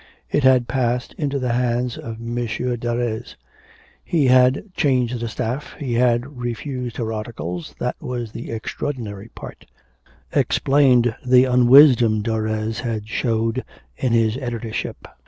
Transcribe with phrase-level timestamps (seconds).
[0.31, 2.37] It had passed into the hands of M.
[2.79, 3.35] Darres;
[4.03, 9.67] he had changed the staff; he had refused her articles, that was the extraordinary part;
[10.33, 13.63] explained the unwisdom Darres had showed
[13.95, 15.07] in his editorship.